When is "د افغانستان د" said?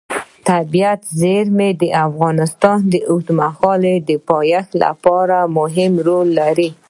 1.81-2.93